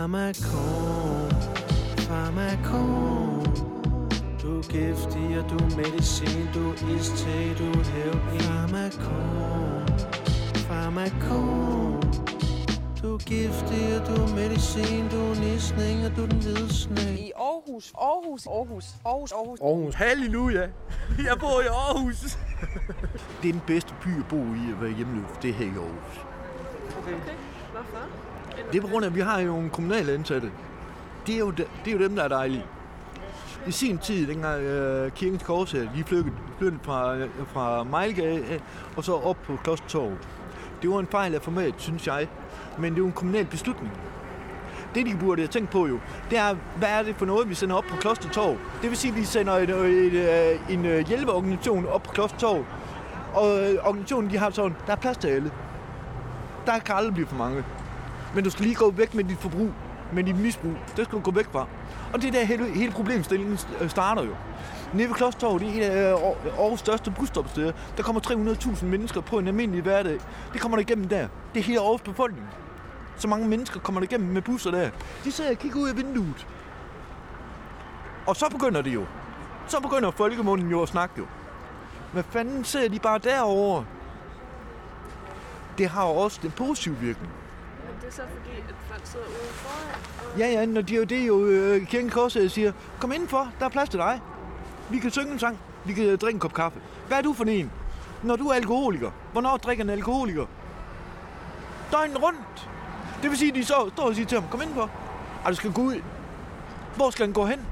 [0.00, 1.30] Farmakon,
[1.98, 3.44] farmakon
[4.42, 9.88] Du er giftig, og du er medicin, du er iste, du er heroin Farmakon,
[10.56, 12.02] farmakon
[13.02, 16.74] Du er giftig, og du er medicin, du er nisning, og du er den hvide
[16.74, 19.60] sne I Aarhus, Aarhus, Aarhus, Aarhus, Aarhus.
[19.60, 19.94] Aarhus.
[19.94, 20.68] Halleluja.
[21.28, 22.38] Jeg bor i Aarhus.
[23.42, 25.30] det er den bedste by at bo i at være hjemløs.
[25.42, 26.16] Det er her i Aarhus.
[26.98, 27.12] Okay.
[27.12, 27.49] Hvorfor?
[28.72, 30.50] Det er på grund af, at vi har jo nogle kommunale ansatte.
[31.26, 32.64] Det er jo, de, det er jo dem, der er dejlige.
[33.66, 38.38] I sin tid, dengang øh, Kirkens Kors her, de flyttede, flyttede fra, øh, fra Mejlgade
[38.38, 38.60] øh,
[38.96, 40.12] og så op på Klostertorv.
[40.82, 42.28] Det var en fejl af format, synes jeg.
[42.78, 43.92] Men det er jo en kommunal beslutning.
[44.94, 45.98] Det, de burde have tænkt på jo,
[46.30, 48.56] det er, hvad er det for noget, vi sender op på Klostertorv?
[48.82, 52.10] Det vil sige, at vi sender en, øh, en, øh, en, en hjælpeorganisation op på
[52.10, 52.64] Klostertorv.
[53.34, 55.50] Og øh, organisationen, de har sådan, der er plads til alle.
[56.66, 57.64] Der kan aldrig blive for mange.
[58.34, 59.70] Men du skal lige gå væk med dit forbrug,
[60.12, 60.72] med dit misbrug.
[60.96, 61.66] Det skal du gå væk fra.
[62.12, 64.34] Og det er der hele, hele problemstillingen øh, starter jo.
[64.94, 67.72] Nede ved Klostertorv, det er et af øh, Aarhus største busstopsteder.
[67.96, 70.18] Der kommer 300.000 mennesker på en almindelig hverdag.
[70.52, 71.28] Det kommer der igennem der.
[71.54, 72.46] Det er hele Aarhus befolkning.
[73.16, 74.90] Så mange mennesker kommer der igennem med busser der.
[75.24, 76.46] De sidder og kigger ud af vinduet.
[78.26, 79.04] Og så begynder det jo.
[79.66, 81.26] Så begynder folkemunden jo at snakke jo.
[82.12, 83.84] Hvad fanden sidder de bare derovre?
[85.78, 87.32] Det har jo også den positive virkning.
[88.10, 90.38] Det så fordi, at folk sidder ude foran.
[90.38, 93.68] Ja, ja, når de det er jo øh, Kirken Korset siger, kom indenfor, der er
[93.68, 94.20] plads til dig.
[94.90, 96.80] Vi kan synge en sang, vi kan øh, drikke en kop kaffe.
[97.08, 97.70] Hvad er du for en?
[98.22, 100.46] Når du er alkoholiker, hvornår drikker en alkoholiker?
[101.92, 102.68] Døgnet rundt.
[103.22, 104.90] Det vil sige, at de så står og siger til ham, kom indenfor.
[105.44, 106.02] Og du skal gå ud.
[106.96, 107.66] Hvor skal han gå hen?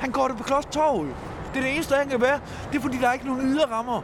[0.00, 1.06] Han går det på Klostertorv.
[1.56, 2.40] Det er det eneste, han kan være.
[2.72, 4.02] Det er fordi, der er ikke nogen ydre rammer.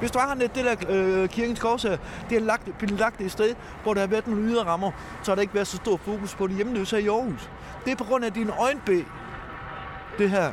[0.00, 1.96] Hvis du har det der øh, kirkens kors her,
[2.30, 4.90] det er lagt, blevet lagt et sted, hvor der har været nogle ydre rammer,
[5.22, 7.50] så har der ikke været så stor fokus på de hjemløse her i Aarhus.
[7.84, 9.00] Det er på grund af din øjenbæ,
[10.18, 10.52] det her.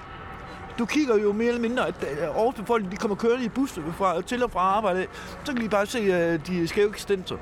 [0.79, 3.79] Du kigger jo mere eller mindre, at øh, Aarhus befolkning, de kommer kørende i bus
[3.97, 5.07] fra, til og fra arbejde.
[5.43, 7.35] Så kan de bare se øh, de skæve eksistenser.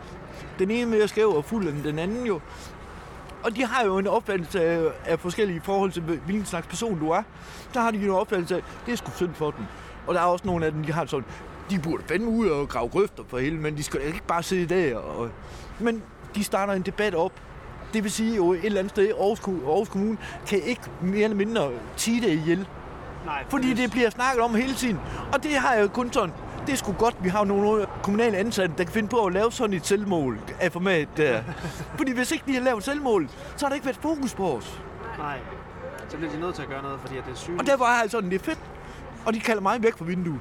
[0.59, 2.39] Den ene mere skæv og fuld end den anden jo.
[3.43, 7.09] Og de har jo en opfattelse af, af forskellige forhold til, hvilken slags person du
[7.09, 7.23] er.
[7.73, 9.65] Der har de jo en opfattelse af, det er sgu synd for dem.
[10.07, 11.25] Og der er også nogle af dem, de har sådan,
[11.69, 14.75] de burde fandme ud og grave grøfter for hele, men de skal ikke bare sidde
[14.75, 14.97] der.
[14.97, 15.29] Og...
[15.79, 16.03] Men
[16.35, 17.31] de starter en debat op.
[17.93, 20.17] Det vil sige jo et eller andet sted, Aarhus, Aarhus Kommune
[20.47, 22.67] kan ikke mere eller mindre tige det ihjel.
[23.25, 24.99] Nej, Fordi det bliver snakket om hele tiden.
[25.33, 26.33] Og det har jeg jo kun sådan,
[26.67, 29.51] det er sgu godt, vi har nogle kommunale ansatte, der kan finde på at lave
[29.51, 31.41] sådan et selvmål af format der.
[31.97, 34.81] fordi hvis ikke de har lavet selvmål, så har der ikke været fokus på os.
[35.17, 35.37] Nej.
[36.09, 37.59] Så bliver de nødt til at gøre noget, fordi det er sygt.
[37.59, 38.59] Og derfor er jeg sådan, det er fedt.
[39.25, 40.39] Og de kalder mig væk fra vinduet.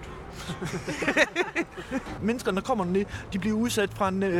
[2.22, 4.30] Mennesker, der kommer ned, de bliver udsat fra en, øh,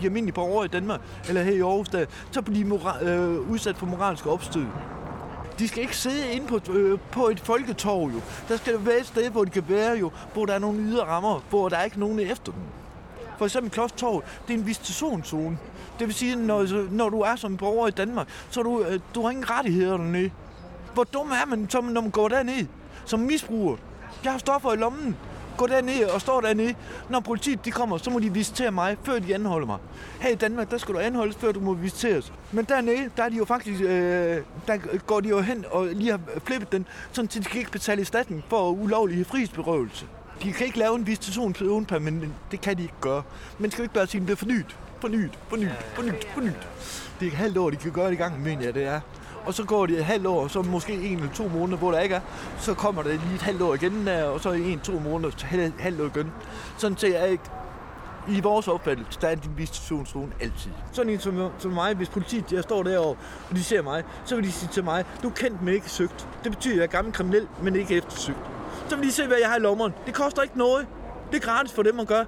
[0.00, 3.50] de almindelige borgere i Danmark, eller her i Aarhus, der, så bliver de mora- øh,
[3.50, 4.66] udsat for moralske opstød.
[5.58, 8.20] De skal ikke sidde inde på, øh, på et folketorv jo.
[8.48, 11.04] Der skal være et sted, hvor de kan være jo, hvor der er nogle ydre
[11.04, 12.60] rammer, hvor der er ikke nogen efter dem.
[13.38, 15.58] For eksempel Klostertorv, det er en visitationszone.
[15.98, 19.22] Det vil sige, når, når du er som borger i Danmark, så du, øh, du
[19.22, 20.30] har ingen rettigheder dernede.
[20.94, 22.66] Hvor dum er man, som, når man går derned
[23.04, 23.76] som misbruger?
[24.24, 25.16] Jeg har stoffer i lommen.
[25.56, 26.74] Gå derned og står dernede.
[27.08, 29.78] Når politiet de kommer, så må de visitere mig, før de anholder mig.
[30.20, 32.32] Her i Danmark, der skal du anholdes, før du må visiteres.
[32.52, 33.88] Men dernede, der er de jo faktisk, øh,
[34.66, 37.70] der går de jo hen og lige har flippet den, sådan at de kan ikke
[37.70, 40.06] betale erstatning for ulovlig frihedsberøvelse.
[40.42, 42.32] De kan ikke lave en visitationsperiode permanent.
[42.50, 43.22] Det kan de ikke gøre.
[43.58, 46.68] Men skal vi ikke bare sige, at det bliver fornyet, fornyet, fornyet, fornyet, fornyet.
[47.20, 49.00] Det er et halvt år, de kan gøre det i gang, mener jeg, det er.
[49.46, 52.00] Og så går det et halvt år, så måske en eller to måneder, hvor der
[52.00, 52.20] ikke er.
[52.58, 55.46] Så kommer der lige et halvt år igen der, og så en, to måneder, så
[55.46, 56.32] halvt, halvt år igen.
[56.76, 57.44] Sådan til jeg ikke
[58.28, 60.70] i vores opfattelse, der er din visitationszone altid.
[60.92, 63.16] Sådan en som, som mig, hvis politiet jeg står derovre,
[63.50, 65.90] og de ser mig, så vil de sige til mig, du er kendt, men ikke
[65.90, 66.28] søgt.
[66.44, 68.38] Det betyder, at jeg er gammel kriminel, men ikke eftersøgt.
[68.88, 69.92] Så vil de se, hvad jeg har i lommeren.
[70.06, 70.86] Det koster ikke noget.
[71.32, 72.24] Det er gratis for dem at gøre.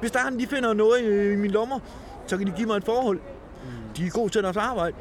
[0.00, 1.78] Hvis der er de finder noget i, i mine lommer,
[2.26, 3.20] så kan de give mig et forhold.
[3.96, 4.96] De er gode til deres arbejde.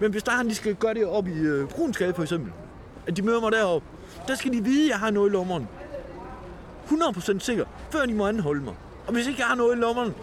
[0.00, 2.52] Men hvis der er de skal gøre det op i øh, Brunsgade for eksempel,
[3.06, 3.88] at de møder mig deroppe,
[4.28, 5.68] der skal de vide, at jeg har noget i lommeren.
[6.90, 8.74] 100% sikker, før de må anholde mig.
[9.06, 10.14] Og hvis ikke jeg har noget i lommeren,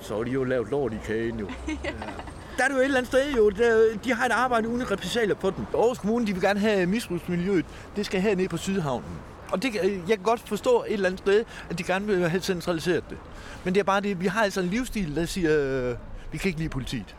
[0.00, 1.46] så er de jo lavet lort i kagen jo.
[2.56, 4.90] Der er det jo et eller andet sted jo, der, de har et arbejde uden
[4.90, 5.66] repressalier på den.
[5.74, 7.64] Aarhus Kommune, de vil gerne have misbrugsmiljøet,
[7.96, 9.10] det skal hernede på Sydhavnen.
[9.52, 12.42] Og det, jeg kan godt forstå et eller andet sted, at de gerne vil have
[12.42, 13.18] centraliseret det.
[13.64, 15.50] Men det er bare det, vi har altså en livsstil, der siger,
[15.90, 15.96] øh,
[16.32, 17.16] vi kan ikke lide politiet.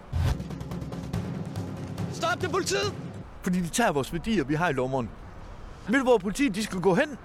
[2.22, 2.94] Stop det, politiet!
[3.42, 5.10] Fordi de tager vores værdier, vi har i lommeren.
[5.88, 7.18] Ved du, hvor politiet de skal gå hen?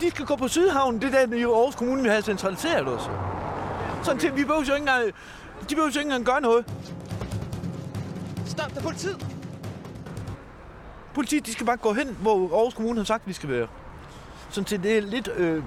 [0.00, 3.10] De skal gå på Sydhavnen, det er der i Aarhus Kommune, vi har centraliseret os.
[4.02, 5.06] Sådan til, vi behøver jo ikke engang,
[5.60, 6.64] de behøver jo ikke engang gøre noget.
[8.46, 9.26] Stop, der er politiet!
[11.14, 13.68] Politiet, de skal bare gå hen, hvor Aarhus Kommune har sagt, vi skal være.
[14.50, 15.28] Sådan til det er lidt...
[15.36, 15.62] Øh, er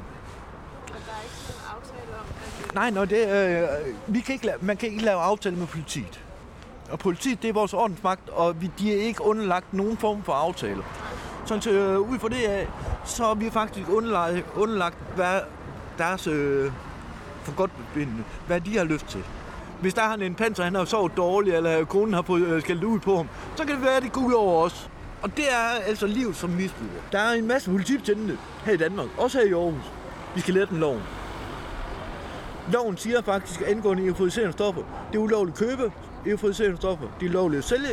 [2.74, 3.28] nej, nå, det.
[3.28, 3.68] Øh,
[4.07, 6.22] vi kan ikke lave, man kan ikke lave aftale med politiet.
[6.91, 10.33] Og politiet, det er vores ordensmagt, og vi, de er ikke underlagt nogen form for
[10.33, 10.83] aftale.
[11.45, 12.67] Sådan til, øh, ud fra det af,
[13.05, 15.39] så er vi faktisk underlagt, underlagt hvad
[15.97, 16.71] deres øh,
[17.43, 19.23] for godt befindende, hvad de har lyst til.
[19.81, 22.61] Hvis der er han en panser, han har sovet dårligt, eller konen har fået øh,
[22.61, 24.89] skældt ud på ham, så kan det være, at det går ud over os.
[25.21, 27.01] Og det er altså livet som misbruger.
[27.11, 29.91] Der er en masse politibetjente her i Danmark, også her i Aarhus.
[30.35, 31.01] Vi skal lære den loven.
[32.71, 35.91] Loven siger faktisk, at angående euforiserende stoffer, det er ulovligt at købe
[36.25, 37.88] euforiserende stoffer, det er lovlige at sælge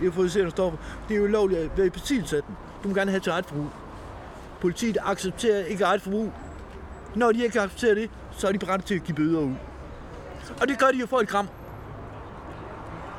[0.00, 0.78] euforiserende- stoffer,
[1.08, 2.54] det er ulovlige at være i besiddelse af dem.
[2.82, 3.66] Du må gerne have til eget forbrug.
[4.60, 6.32] Politiet accepterer ikke eget forbrug.
[7.14, 9.54] Når de ikke accepterer det, så er de berettet til at give bøder ud.
[10.60, 11.48] Og det gør de jo for et gram.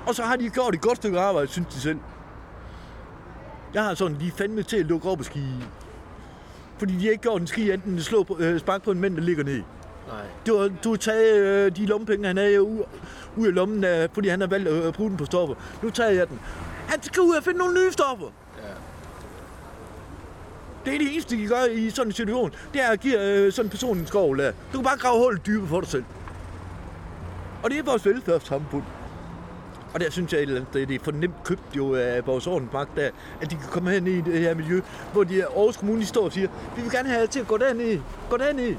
[0.07, 1.99] Og så har de gjort et godt stykke arbejde, synes de selv.
[3.73, 5.43] Jeg har sådan, de er fandme til at lukke op og ski.
[6.77, 8.99] Fordi de har ikke gjort en ski, enten at slå på, øh, spark på en
[8.99, 9.61] mænd, der ligger ned.
[10.07, 10.25] Nej.
[10.47, 12.83] Du du har taget øh, de lommepenge, han havde ud,
[13.35, 15.55] ud af lommen, øh, fordi han har valgt at øh, bruge den på stoffer.
[15.83, 16.39] Nu tager jeg den.
[16.87, 18.27] Han skal ud og finde nogle nye stoffer.
[18.57, 18.73] Ja.
[20.85, 22.51] Det er det eneste, de gøre i sådan en situation.
[22.73, 24.51] Det er at give øh, sådan en person en skov der.
[24.51, 26.03] Du kan bare grave hullet dybere for dig selv.
[27.63, 28.83] Og det er vores velfærdssamfund.
[29.93, 33.13] Og der synes jeg, sted, det er for nemt købt jo af vores ordensmagt, at
[33.41, 34.81] de kan komme hen i det her miljø,
[35.13, 37.47] hvor de Aarhus Kommune de står og siger, vi vil gerne have jer til at
[37.47, 37.99] gå derned,
[38.29, 38.75] gå derned.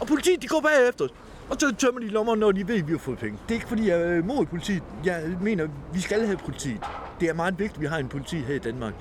[0.00, 1.10] Og politiet, de går bagefter os.
[1.50, 3.38] Og så tømmer de lommer, når de ved, at vi har fået penge.
[3.42, 4.82] Det er ikke, fordi jeg er imod politiet.
[5.04, 6.80] Jeg mener, vi skal have politiet.
[7.20, 8.92] Det er meget vigtigt, at vi har en politi her i Danmark.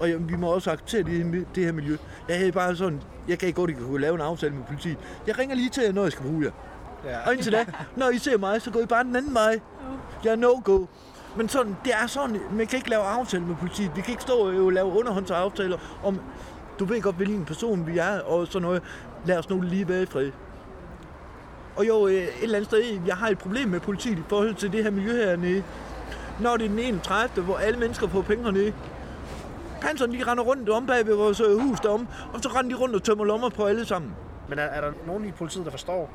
[0.00, 1.96] Og jeg, vi må også acceptere det, det her miljø.
[2.28, 4.96] Jeg er bare sådan, jeg kan ikke godt ikke kunne lave en aftale med politiet.
[5.26, 6.50] Jeg ringer lige til jer, når jeg skal bruge jer.
[7.04, 7.26] Ja.
[7.26, 7.64] Og indtil da,
[7.96, 9.60] når I ser mig, så går I bare den anden vej.
[10.24, 10.86] Jeg er no-go.
[11.36, 13.90] Men sådan, det er sådan, man kan ikke lave aftale med politiet.
[13.96, 16.20] Vi kan ikke stå og lave underhåndsaftaler om,
[16.78, 18.82] du ved godt, hvilken person vi er, og sådan noget.
[19.26, 20.30] Lad os nu lige være i fred.
[21.76, 24.54] Og jo, øh, et eller andet sted, jeg har et problem med politiet i forhold
[24.54, 25.62] til det her miljø hernede.
[26.40, 27.44] Når det er den 31.
[27.44, 28.72] hvor alle mennesker får penge hernede.
[29.80, 32.82] Panseren, de render rundt om bag ved vores øh, hus derom, og så render de
[32.82, 34.10] rundt og tømmer lommer på alle sammen.
[34.48, 36.10] Men er, er der nogen i politiet, der forstår?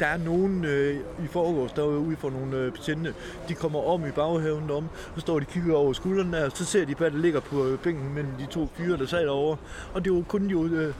[0.00, 3.14] Der er nogen øh, i forgårs, der er ude for nogle øh, betjente.
[3.48, 6.64] De kommer om i baghaven derom, så står de kigger over skuldrene der, og så
[6.64, 9.56] ser de, hvad der ligger på øh, bænken mellem de to fyre, der sad derovre.
[9.94, 10.64] Og det var kun jo...
[10.64, 10.94] Øh,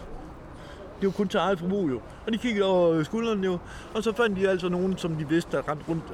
[1.00, 2.00] det var kun til eget forbrug jo.
[2.26, 3.58] Og de kiggede over øh, skuldrene jo.
[3.94, 6.05] Og så fandt de altså nogen, som de vidste, der rendte rundt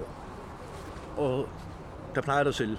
[1.16, 1.46] og
[2.14, 2.76] der plejede at sælge.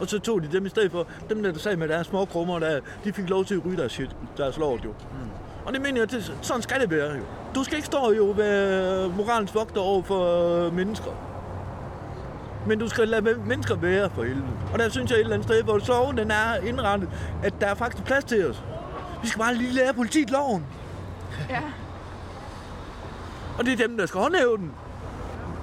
[0.00, 2.24] Og så tog de dem i stedet for, dem der, der sad med deres små
[2.24, 4.88] krummer, der, de fik lov til at ryge deres shit, deres lort jo.
[4.90, 5.28] Mm.
[5.64, 7.22] Og det mener jeg, det, sådan skal det være jo.
[7.54, 11.10] Du skal ikke stå jo være moralens vogter over for øh, mennesker.
[12.66, 14.46] Men du skal lade men- mennesker være for helvede.
[14.72, 17.08] Og der synes jeg et eller andet sted, hvor soven den er indrettet,
[17.42, 18.62] at der er faktisk plads til os.
[19.22, 20.66] Vi skal bare lige lære politiet loven.
[21.48, 21.62] Ja.
[23.58, 24.72] Og det er dem, der skal håndhæve den.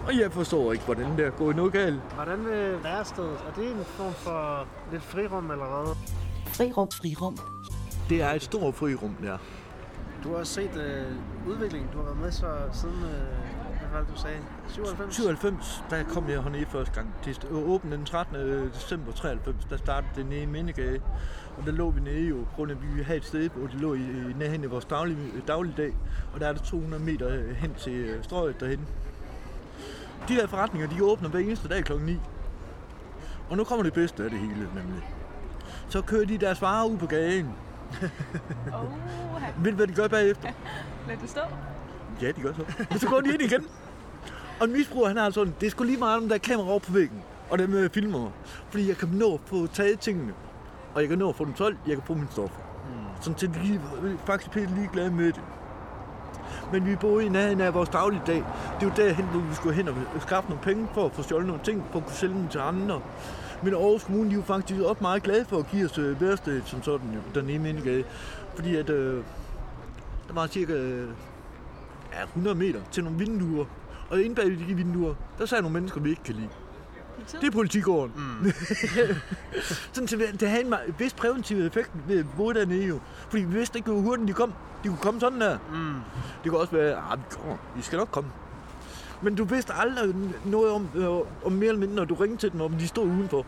[0.08, 2.00] Og jeg forstår ikke, hvordan det er gået noget galt.
[2.16, 3.38] Hvordan med værestedet?
[3.50, 5.96] Er det en form for lidt frirum eller hvad?
[6.46, 6.92] Frirum.
[6.92, 7.38] Frirum.
[8.10, 9.38] Det er et stort frirum, der.
[10.24, 11.12] Du har også set øh,
[11.48, 11.90] udviklingen.
[11.94, 13.55] Du har været med så siden, øh,
[13.96, 14.38] var det, du sagde?
[14.68, 15.16] 97?
[15.16, 17.14] 97, der kom jeg hernede første gang.
[17.26, 18.36] Det åbnede den 13.
[18.74, 21.02] december 93, der startede det nede i Mindegade.
[21.58, 23.82] Og der lå vi nede jo, grund af, at vi have et sted, hvor det
[23.82, 25.94] lå i, i nærheden af vores daglig, dagligdag.
[26.34, 28.88] Og der er der 200 meter øh, hen til øh, strøget derhen.
[30.28, 32.20] De her forretninger, de åbner hver eneste dag klokken 9.
[33.50, 35.10] Og nu kommer det bedste af det hele, nemlig.
[35.90, 37.50] Så kører de deres varer ud på gaden.
[38.74, 38.92] Oh,
[39.64, 40.52] Ved du, hvad de gør bagefter?
[41.08, 41.42] lad det stå.
[42.22, 42.86] Ja, de gør så.
[42.92, 43.66] Og så går de ind igen.
[44.60, 46.70] Og en misbruger, han har sådan, det er sgu lige meget om der er kamera
[46.70, 47.22] over på væggen.
[47.50, 48.32] Og dem øh, filmer.
[48.70, 50.34] Fordi jeg kan nå at få taget tingene.
[50.94, 52.58] Og jeg kan nå at få dem solgt, jeg kan få mine stoffer.
[52.58, 53.22] Mm.
[53.22, 55.42] Sådan til er faktisk pænt ligeglade med det.
[56.72, 58.44] Men vi boede i nærheden af vores dagligdag.
[58.80, 61.24] Det er jo derhen, hvor vi skulle hen og skaffe nogle penge for at få
[61.24, 63.02] stjålet nogle ting, for at kunne sælge dem til andre.
[63.64, 66.22] Men Aarhus Kommune, de er jo faktisk også meget glade for at give os øh,
[66.22, 68.04] værested som sådan, jo, dernede i Mindegade.
[68.56, 69.24] Fordi at, øh,
[70.28, 71.10] der var cirka øh,
[72.14, 73.66] ja, 100 meter til nogle vinduer.
[74.10, 76.50] Og inde bag de vinduer, der sad nogle mennesker, vi ikke kan lide.
[77.32, 78.14] Det er politigården.
[78.16, 78.52] Mm.
[79.94, 83.00] Sådan, så det havde en vis præventiv effekt ved at bo dernede jo.
[83.30, 84.54] Fordi vi vidste ikke, hvor hurtigt de kom.
[84.84, 85.58] De kunne komme sådan der.
[85.72, 85.96] Mm.
[86.44, 87.58] Det kunne også være, at vi kommer.
[87.80, 88.30] I skal nok komme.
[89.22, 91.10] Men du vidste aldrig noget om, øh,
[91.46, 93.46] om mere eller mindre, når du ringede til dem, om de stod udenfor.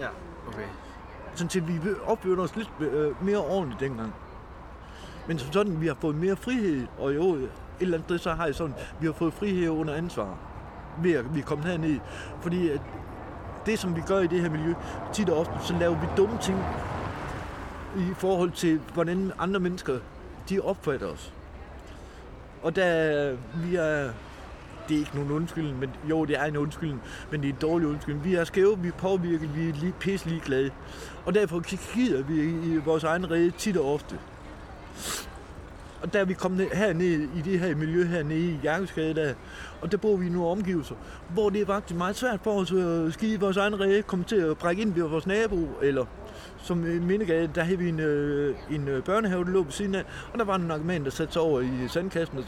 [0.00, 0.08] Ja,
[0.48, 0.66] okay.
[1.34, 4.14] Sådan til, vi opførte os lidt øh, mere ordentligt dengang.
[5.26, 7.38] Men som sådan, vi har fået mere frihed, og jo,
[7.80, 10.38] eller andet sted, så har jeg sådan, vi har fået frihed under ansvar,
[11.02, 11.98] ved at vi er kommet herned.
[12.40, 12.80] Fordi at
[13.66, 14.74] det, som vi gør i det her miljø,
[15.12, 16.58] tit og ofte, så laver vi dumme ting
[17.96, 19.98] i forhold til, hvordan andre mennesker,
[20.48, 21.32] de opfatter os.
[22.62, 24.10] Og der, vi er,
[24.88, 27.58] det er ikke nogen undskyldning, men jo, det er en undskyldning, men det er en
[27.60, 28.24] dårlig undskyldning.
[28.24, 30.70] Vi er skæve, vi er påvirket, vi er lige, pisse glade.
[31.26, 32.34] Og derfor kigger vi
[32.74, 34.18] i vores egen rede tit og ofte.
[36.02, 39.34] Og der er vi kommet herned i det her miljø hernede i Jakobsgade, der,
[39.80, 40.94] og der bor vi i nogle omgivelser,
[41.28, 44.36] hvor det er faktisk meget svært for os at skide vores egen ræde, komme til
[44.36, 46.04] at brække ind ved vores nabo, eller
[46.58, 49.94] som i Mindegade, der havde vi en, øh, en øh, børnehave, der lå ved siden
[49.94, 52.44] af, og der var en narkoman, der satte sig over i sandkassen og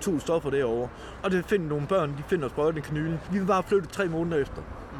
[0.00, 0.88] tog stoffer derovre.
[1.22, 3.20] Og det finder nogle børn, de finder sprøjten i kanylen.
[3.32, 4.62] Vi var bare flyttet tre måneder efter.
[4.92, 4.98] Mm.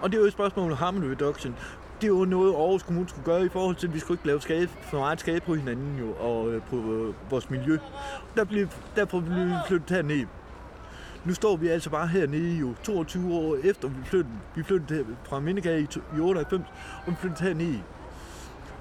[0.00, 1.56] Og det er jo et spørgsmål om harm reduction
[2.04, 4.40] det var noget, Aarhus Kommune skulle gøre i forhold til, at vi skulle ikke lave
[4.40, 7.78] skade, for meget skade på hinanden jo, og øh, på øh, vores miljø.
[8.36, 10.26] Der blev, derfor blev vi flyttet herned.
[11.24, 14.34] Nu står vi altså bare hernede jo 22 år efter vi flyttede.
[14.54, 16.62] Vi flyttede fra Mindegade i, i 98,
[17.06, 17.82] og vi flyttede hernede.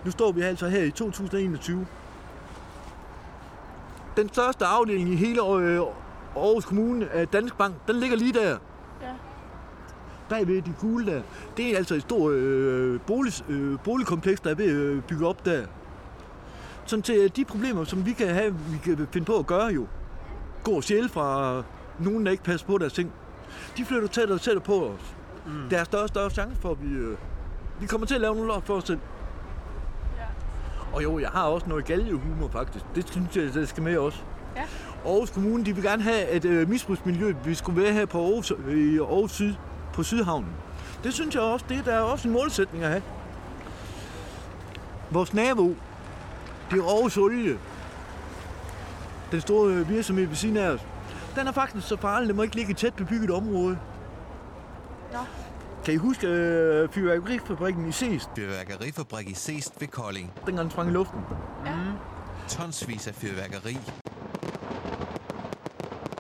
[0.06, 1.88] Nu står vi altså her i 2021.
[4.18, 5.82] Den største afdeling i hele øh,
[6.36, 8.58] Aarhus Kommune øh, af Dansk Bank, den ligger lige der
[9.02, 9.14] Ja
[10.34, 11.22] bagved de gule der,
[11.58, 15.28] det er altså et stort øh, bolig, øh, boligkompleks, der er ved at øh, bygge
[15.28, 15.66] op der.
[16.86, 19.88] Sådan til de problemer, som vi kan have, vi kan finde på at gøre jo,
[20.64, 21.64] går sjæl fra
[22.00, 23.12] nogen, der ikke passer på deres ting.
[23.78, 25.16] De flytter tættere og tættere på os.
[25.46, 25.70] Mm.
[25.70, 27.18] Der er større og større chance for, at vi, øh,
[27.80, 29.00] vi kommer til at lave nogle lort for os selv.
[30.18, 30.26] Ja.
[30.94, 32.86] Og jo, jeg har også noget galgehumor faktisk.
[32.96, 34.20] Det synes jeg, det skal med også.
[34.56, 34.62] Ja.
[35.06, 38.52] Aarhus Kommune, de vil gerne have et øh, misbrugsmiljø, vi skulle være her på Aarhus,
[38.70, 39.54] i Aarhus Syd
[39.94, 40.52] på Sydhavnen.
[41.04, 43.04] Det synes jeg også, det der er også en målsætning at have.
[45.12, 45.76] Vores nabo,
[46.72, 47.60] det er Aarhus Olie.
[49.32, 50.82] Den store virksomhed ved siden af os.
[51.36, 53.78] Den er faktisk så farlig, den må ikke ligge i tæt bebygget område.
[55.14, 55.20] Nå.
[55.86, 58.30] Kan I huske øh, fyrværkerifabrikken i Seest?
[58.36, 60.32] Fyrværkerifabrik i Seest ved Kolding.
[60.46, 61.20] Dengang den sprang i luften.
[61.66, 61.76] Ja.
[61.76, 61.82] Mm.
[62.48, 63.78] Tonsvis af fyrværkeri.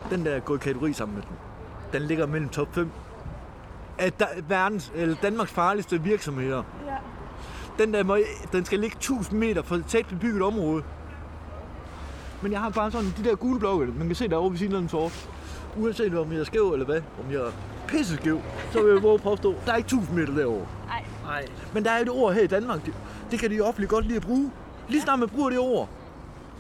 [0.10, 1.36] Den der er gået i kategori sammen med den.
[1.94, 2.92] Den ligger mellem top 5
[3.97, 6.63] af da, verdens, eller Danmarks farligste virksomheder.
[6.85, 6.95] Ja.
[7.83, 8.17] Den, der må,
[8.51, 10.83] den skal ligge 1000 meter fra et tæt bebygget område.
[12.41, 14.73] Men jeg har bare sådan de der gule blokke, man kan se derovre ved siden
[14.73, 15.29] af den sort.
[15.77, 17.51] Uanset om jeg er skæv eller hvad, om jeg er
[17.88, 20.67] pisse skæv, så vil jeg våge påstå, der er ikke 1000 meter derovre.
[20.88, 21.05] Nej.
[21.23, 21.45] Nej.
[21.73, 22.93] Men der er et ord her i Danmark, det,
[23.31, 24.51] det kan de offentligt godt lide at bruge.
[24.88, 25.89] Lige snart man bruger det ord,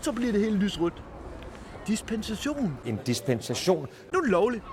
[0.01, 1.03] så bliver det helt lysrødt.
[1.87, 2.77] Dispensation.
[2.85, 3.87] En dispensation?
[4.13, 4.63] Nu er det lovligt.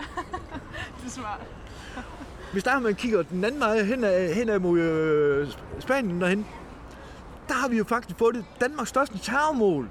[1.00, 1.40] det er smart.
[2.52, 6.46] Hvis der man kigger den anden vej hen ad, hen ad mod øh, Spanien derhen,
[7.48, 9.88] der har vi jo faktisk fået det Danmarks største terrormål.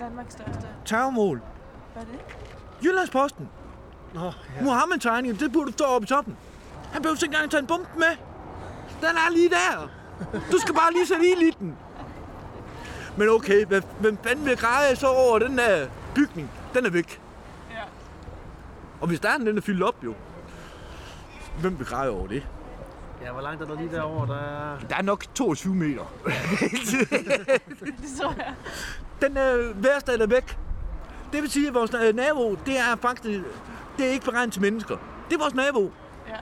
[0.00, 0.66] Danmarks største?
[0.84, 1.40] Terrormål.
[1.92, 2.20] Hvad er det?
[2.84, 3.48] Jyllandsposten.
[4.14, 4.64] Nå, ja.
[4.64, 6.36] Mohammed-tegningen, det burde stå oppe i toppen.
[6.92, 8.16] Han behøver ikke engang tage en bombe med.
[9.00, 9.90] Den er lige der.
[10.52, 11.76] Du skal bare lige sætte i den.
[13.16, 13.64] Men okay,
[14.00, 16.50] hvem fanden vil greje så over den der bygning?
[16.74, 17.20] Den er væk.
[17.70, 17.82] Ja.
[19.00, 20.14] Og hvis der er den, den er fyldt op jo.
[21.60, 22.46] Hvem begræder over det?
[23.22, 24.26] Ja, hvor langt er der lige derovre?
[24.26, 24.78] Der er...
[24.88, 26.12] Der er nok 22 meter.
[28.00, 28.54] det tror jeg.
[29.22, 30.58] Den øh, værste er væk.
[31.32, 33.40] Det vil sige, at vores øh, nabo, det er faktisk
[33.98, 34.96] det er ikke beregnet til mennesker.
[35.28, 35.92] Det er vores nabo.
[36.28, 36.34] Ja.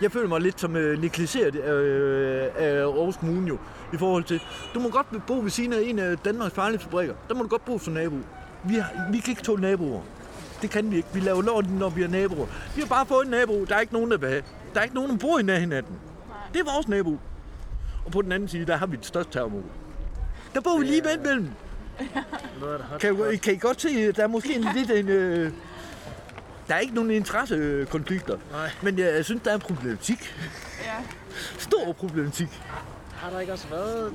[0.00, 3.58] Jeg føler mig lidt som øh, negligeret øh, af Aarhus Kommune jo,
[3.92, 4.40] i forhold til,
[4.74, 7.14] du må godt bo ved siden af en af Danmarks farlige fabrikker.
[7.28, 8.16] Der må du godt bo som nabo.
[8.64, 10.00] Vi, har, vi kan ikke tåle naboer.
[10.62, 11.08] Det kan vi ikke.
[11.12, 12.46] Vi laver lort, når vi er naboer.
[12.74, 13.64] Vi har bare fået en nabo.
[13.64, 14.42] Der er ikke nogen, der vil have.
[14.74, 15.98] Der er ikke nogen, der bor i nærheden af den.
[16.52, 17.18] Det er vores nabo.
[18.04, 19.62] Og på den anden side, der har vi det største termol.
[20.54, 21.48] Der bor vi lige med imellem.
[23.00, 25.08] Kan, I, kan I godt se, at der er måske en lidt en...
[25.08, 25.52] Øh,
[26.68, 28.38] der er ikke nogen interessekonflikter.
[28.52, 28.70] Nej.
[28.82, 30.34] Men jeg, jeg synes, der er en problematik.
[30.84, 30.94] Ja.
[31.58, 32.62] Stor problematik.
[33.12, 34.12] Har der ikke også været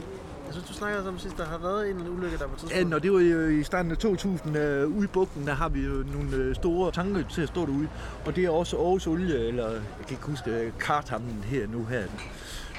[0.48, 2.75] jeg synes, du snakkede om sidst, der har været en ulykke, der var tidspunkt.
[2.75, 3.20] Ja, når det var
[3.60, 6.92] i starten af 2000 Øh, ude i bugten, der har vi jo nogle øh, store
[6.92, 7.88] tanker til at stå derude.
[8.25, 11.86] Og det er også Aarhus Olie, eller jeg kan ikke huske øh, Kartammen her nu
[11.86, 12.04] her.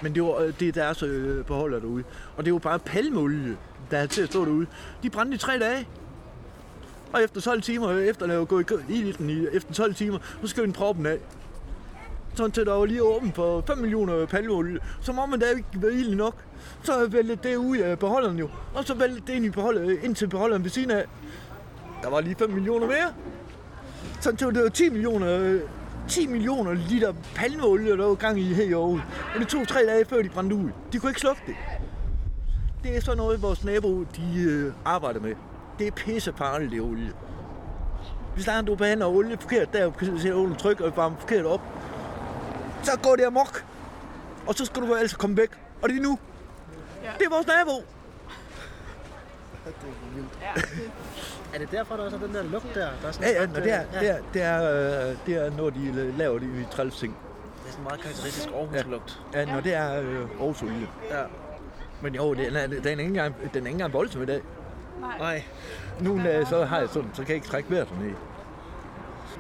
[0.03, 2.05] Men det, var, øh, det er deres øh, beholder derude.
[2.37, 3.57] Og det var bare palmeolie,
[3.91, 4.67] der er til at stå derude.
[5.03, 5.89] De brændte i tre dage.
[7.13, 10.67] Og efter 12 timer, efter at have gået i den, efter 12 timer, så skal
[10.67, 11.19] vi proppen af
[12.35, 14.79] sådan til der var lige åben for 5 millioner palmeolie.
[15.01, 16.35] Så må man da ikke være ild nok.
[16.83, 18.49] Så vælte det ud af beholderen jo.
[18.75, 21.05] Og så vælte det ind, i beholder, ind til beholderen ved siden af.
[22.03, 23.15] Der var lige 5 millioner mere.
[24.21, 25.59] Så det var 10 millioner
[26.09, 29.01] 10 millioner liter palmeolie, der var gang i her i Aarhus.
[29.35, 30.71] Og det tog tre dage, før de brændte ud.
[30.93, 31.55] De kunne ikke slukke det.
[32.83, 35.35] Det er sådan noget, vores nabo de, øh, arbejder med.
[35.79, 37.13] Det er pissefarligt, det olie.
[38.35, 41.61] Hvis der er, du behandler olie forkert, der er under tryk og varmer forkert op,
[42.93, 43.65] så går det amok.
[44.47, 45.51] Og så skal du altså komme væk.
[45.83, 46.19] Og det er nu.
[47.03, 47.11] Ja.
[47.19, 47.71] Det er vores nabo.
[49.65, 50.29] Det er vildt.
[50.43, 50.91] Ja, det,
[51.55, 52.89] Er det derfor, der er så den der lugt der?
[53.03, 55.35] der er sådan Ja, ja, når det er, øh, det er, det er, øh, det
[55.35, 57.17] er når de laver de træls ting.
[57.65, 59.21] Det er sådan en meget karakteristisk Aarhus-lugt.
[59.35, 60.89] Ja, når det er øh, Aarhus Olie.
[61.11, 61.23] Ja.
[62.03, 64.41] Men jo, den er, den er ikke engang, den er ikke engang voldsom i dag.
[65.01, 65.19] nej.
[65.19, 65.43] Nej.
[66.01, 68.15] Nu øh, så har jeg sådan, så kan jeg ikke trække vejret dernede.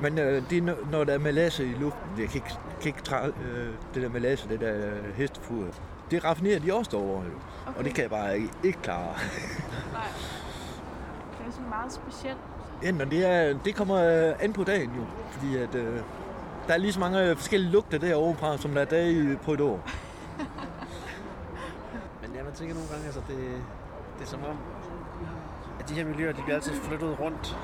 [0.00, 2.02] Men øh, det er, når- når der er malasse i luften.
[2.18, 5.70] Jeg kan ikke, kan ikke træ, øh, det der malasse, det der øh, hestefoder.
[6.10, 7.30] Det raffinerer de også derovre, jo.
[7.66, 7.78] Okay.
[7.78, 9.14] Og det kan jeg bare ikke, ikke klare.
[9.92, 10.02] Nej.
[11.38, 12.38] Det er sådan meget specielt.
[12.82, 15.04] Ja, men det, er, det kommer øh, an på dagen jo.
[15.30, 16.00] Fordi at, øh,
[16.68, 19.52] der er lige så mange øh, forskellige lugter derovre fra, som der er dage på
[19.52, 19.80] et år.
[22.22, 23.36] Men ja, man tænker nogle gange, altså det,
[24.18, 24.56] det er som om,
[25.80, 27.56] at de her miljøer, de bliver altid flyttet rundt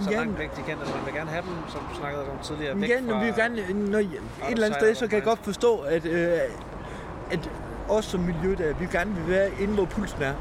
[0.00, 0.16] så Ja.
[0.16, 0.78] langt væk de kan.
[0.78, 3.24] Altså man vil gerne have dem, som du snakkede om tidligere, væk Ja, når vi
[3.24, 3.56] vil gerne,
[3.90, 4.08] når, et
[4.50, 6.28] eller andet sted, så kan jeg godt forstå, at, øh,
[7.30, 7.50] at
[7.88, 10.34] os som miljø, der, vi gerne vil være inde, hvor pulsen er.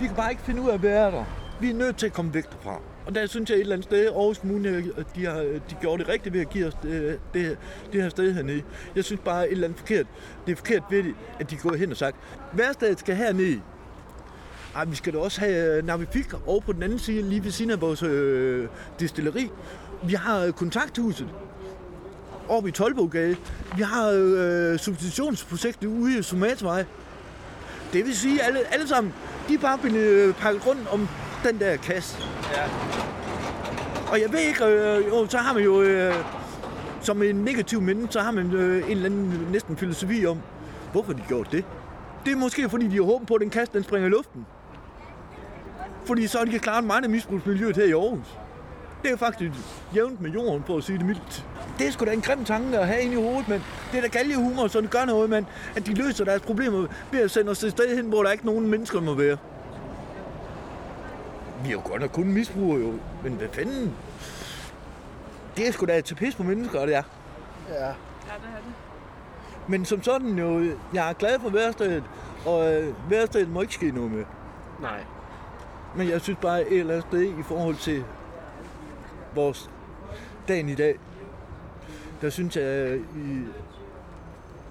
[0.00, 1.24] Vi kan bare ikke finde ud af at være der.
[1.60, 2.80] Vi er nødt til at komme væk derfra.
[3.06, 4.84] Og der synes jeg et eller andet sted, Aarhus Kommune, øh,
[5.16, 7.58] de har de gjorde det rigtigt ved at give os det, det,
[7.92, 8.62] det her sted hernede.
[8.96, 10.06] Jeg synes bare et eller andet forkert.
[10.46, 12.16] Det er forkert ved det, at de går hen og sagt,
[12.52, 13.60] værstedet skal hernede.
[14.76, 17.50] Ej, vi skal da også have øh, Navifik over på den anden side, lige ved
[17.50, 18.68] siden af vores øh,
[19.00, 19.50] destilleri.
[20.02, 21.28] Vi har øh, kontakthuset
[22.48, 23.36] oppe i Tolbogade.
[23.76, 26.84] Vi har øh, substitutionsprojektet ude i Sumatvej.
[27.92, 29.14] Det vil sige, alle, alle sammen,
[29.48, 31.08] de er bare blevet øh, pakket rundt om
[31.44, 32.18] den der kasse.
[32.52, 32.64] Ja.
[34.10, 36.14] Og jeg ved ikke, øh, jo, så har man jo, øh,
[37.00, 40.38] som en negativ minde, så har man øh, en eller anden næsten filosofi om,
[40.92, 41.64] hvorfor de gjort det.
[42.24, 44.46] Det er måske, fordi de har håbet på, at den kasse den springer i luften.
[46.06, 48.38] Fordi så de kan klare meget af misbrugsmiljøet her i Aarhus.
[49.02, 49.52] Det er faktisk
[49.94, 51.46] jævnt med jorden, for at sige det mildt.
[51.78, 54.02] Det er sgu da en grim tanke at have inde i hovedet, men det er
[54.02, 55.46] da galgehumor, så det gør noget, men
[55.76, 58.46] at de løser deres problemer ved at sende os et sted hen, hvor der ikke
[58.46, 59.36] nogen mennesker må være.
[61.62, 63.92] Vi er jo godt nok kun misbrugere jo, men hvad fanden?
[65.56, 67.02] Det er sgu da til pis på mennesker, det er.
[67.68, 67.84] Ja.
[67.84, 68.72] Ja, det er det.
[69.68, 70.60] Men som sådan jo,
[70.94, 72.04] jeg er glad for værstedet,
[72.46, 74.24] og øh, værstedet må ikke ske noget med.
[74.80, 75.00] Nej.
[75.96, 78.04] Men jeg synes bare et eller andet sted i forhold til
[79.34, 79.70] vores
[80.48, 80.98] dagen i dag,
[82.20, 83.40] der synes jeg, at i,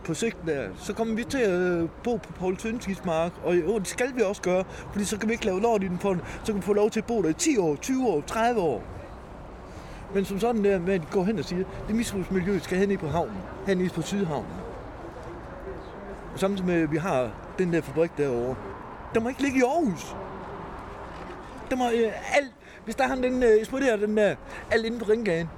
[0.04, 3.58] på sigt der, så kommer vi til at øh, bo på Paul Tønskis mark, og
[3.58, 6.00] jo, det skal vi også gøre, fordi så kan vi ikke lave lort i den
[6.00, 8.22] fond, så kan vi få lov til at bo der i 10 år, 20 år,
[8.22, 8.84] 30 år.
[10.14, 12.98] Men som sådan der med, at går hen og siger, det misbrugsmiljø skal hen i
[12.98, 14.52] på havnen, hen i på Sydhavnen.
[16.34, 18.56] Og samtidig med, at øh, vi har den der fabrik derovre,
[19.14, 20.16] der må ikke ligge i Aarhus.
[21.70, 22.52] Der må øh, alt,
[22.86, 24.36] hvis der har den øh, eksploderer den der,
[24.72, 25.50] alt inden for ringgaden.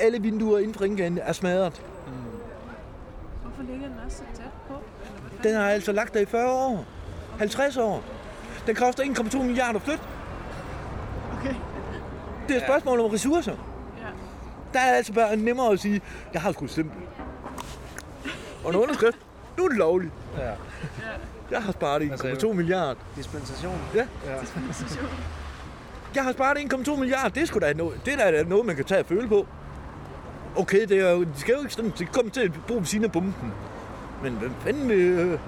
[0.00, 1.82] Alle vinduer inden for ringgaden er smadret.
[3.42, 4.74] Hvorfor ligger den også så tæt på?
[5.42, 6.84] Den har altså lagt der i 40 år.
[7.38, 8.02] 50 år.
[8.66, 10.04] Den koster 1,2 milliarder at flytte.
[11.38, 11.54] Okay.
[12.48, 13.52] Det er et spørgsmål om ressourcer.
[13.98, 14.06] Ja.
[14.72, 16.00] Der er altså bare nemmere at sige,
[16.32, 17.02] jeg har sgu et stempel.
[18.64, 19.18] Og en underskrift.
[19.58, 20.12] Nu er det lovligt.
[20.38, 20.50] Ja.
[21.50, 22.94] Jeg har sparet Hvad sagde 1,2 milliarder.
[23.16, 23.78] Dispensation.
[23.94, 24.06] Ja.
[24.26, 24.44] Ja.
[24.72, 25.08] Station.
[26.14, 27.28] Jeg har sparet 1,2 milliarder.
[27.28, 29.46] Det er sgu da noget, det er da noget, man kan tage at føle på.
[30.56, 32.84] Okay, det er jo, de skal jo ikke sådan, de kommer til at bo ved
[32.84, 33.52] siden af bomben.
[34.22, 35.38] Men hvad fanden vil, øh,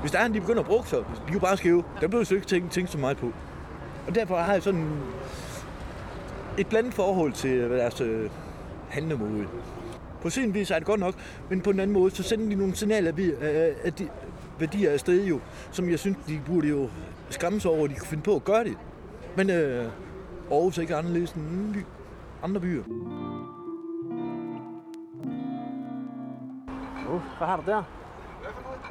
[0.00, 1.84] hvis der er en, de begynder at bruge sig, de er jo bare skæve.
[2.00, 3.32] Der behøver jeg ikke tænke, tænke så meget på.
[4.06, 4.90] Og derfor har jeg sådan
[6.58, 8.30] et blandet forhold til øh, deres øh,
[8.88, 9.46] handlemåde.
[10.22, 11.14] På sin vis er det godt nok,
[11.50, 14.08] men på en anden måde, så sender de nogle signaler af, af, af de
[14.60, 15.40] værdier af sted jo,
[15.70, 16.88] som jeg synes, de burde jo
[17.30, 18.78] skamme sig over, at de kunne finde på at gøre det.
[19.36, 19.84] Men øh,
[20.50, 21.84] Aarhus er ikke anderledes end anden by,
[22.42, 22.82] andre byer.
[27.08, 27.82] Uh, hvad har du der?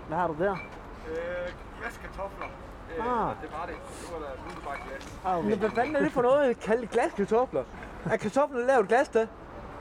[0.08, 0.52] Hvad har du der?
[0.52, 1.52] Øh,
[1.82, 2.46] glas kartofler.
[2.48, 3.36] Øh, Ah.
[3.42, 3.76] Det var det.
[4.02, 5.20] Det var da umiddelbart glas.
[5.26, 7.64] Ah, Men hvad fanden er det for noget, kaldt glaskartofler?
[8.06, 9.28] Er kartoflen lavet glas da?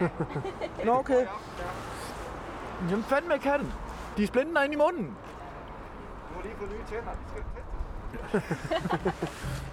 [0.85, 1.27] Nå, okay.
[2.91, 3.73] Jamen fanden med katten.
[4.17, 5.17] De er splændende inde i munden.
[6.47, 7.13] Har lige fået nye tænder.
[7.13, 7.73] De skal testes.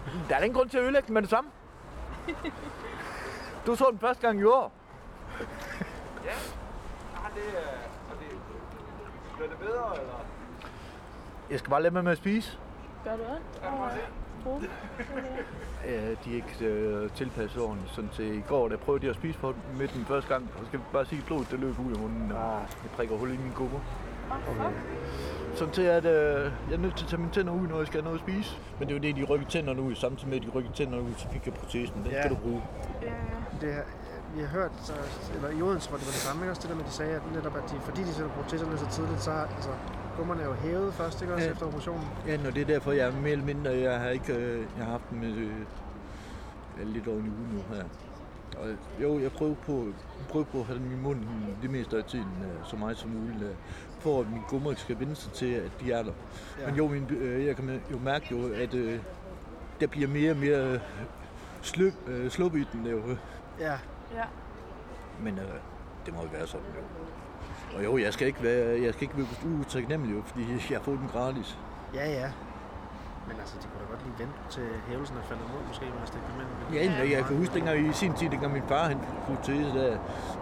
[0.30, 1.52] Der er ingen grund til at ødelægge dem med det samme.
[3.66, 4.72] Du så den første gang i år.
[7.14, 8.38] Har det, øh, er det,
[9.36, 10.26] bliver det bedre, eller?
[11.50, 12.60] Jeg skal bare lade mig med at spise.
[13.04, 14.62] Gør det ondt?
[14.62, 14.70] Det?
[15.86, 17.94] Ja, de er ikke øh, tilpasset ordentligt.
[17.94, 20.50] Sådan til i går, der prøvede de at spise på med den første gang.
[20.54, 22.32] Og så skal vi bare sige, at blodet det løb ud af munden.
[22.32, 23.54] Og jeg prikker hul i min.
[23.60, 23.70] Åh,
[24.46, 25.33] fuck.
[25.56, 27.88] Sådan til, at øh, jeg er nødt til at tage mine tænder ud, når jeg
[27.88, 28.58] skal have noget at spise.
[28.80, 29.96] Men det er jo det, de rykker tænderne ud.
[29.96, 31.96] Samtidig med, at de rykker tænderne ud, så fik jeg protesen.
[32.04, 32.22] Den Ja.
[32.22, 32.62] skal du bruge.
[33.02, 33.68] Ja, ja.
[33.68, 33.82] Det er,
[34.36, 34.94] vi har hørt, så,
[35.36, 36.62] eller i Odense var det var det samme, ikke også?
[36.62, 39.22] Det der med, de sagde, at netop, at de, fordi de sætter proteserne så tidligt,
[39.22, 39.70] så altså,
[40.18, 41.52] gummerne er jo hævet først, ikke også, Ja.
[41.52, 42.06] efter operationen?
[42.28, 44.86] Ja, og det er derfor, jeg er mere eller mindre, jeg har ikke, øh, jeg
[44.86, 45.52] har haft dem øh,
[46.94, 47.84] lidt over en uge nu her.
[48.58, 48.68] Og
[49.02, 49.88] jo, jeg prøver på,
[50.30, 53.10] prøver på at have dem i munden det meste af tiden, øh, så meget som
[53.10, 53.56] muligt, øh,
[54.00, 56.12] for at min gummer ikke skal vende sig til, at de er der.
[56.60, 56.66] Ja.
[56.66, 59.00] Men jo, min, øh, jeg kan jo mærke jo, at øh,
[59.80, 60.80] der bliver mere og mere
[61.62, 62.86] sløb, øh, slup i den.
[62.86, 63.02] Jo.
[63.60, 63.78] Ja,
[64.16, 64.24] Ja.
[65.24, 65.46] Men øh,
[66.06, 67.78] det må jo være sådan, jo.
[67.78, 70.92] Og jo, jeg skal ikke være, jeg skal ikke være utaknemmelig, jo, fordi jeg får
[70.92, 71.58] den gratis.
[71.94, 72.32] ja, ja.
[73.28, 76.10] Men altså, de kunne da godt lige vente til hævelsen er faldet ned, måske, hvis
[76.10, 76.50] det kom ind.
[76.76, 77.18] Ja, ja.
[77.18, 79.98] jeg kan huske dengang i sin tid, dengang min far han fik protese, der,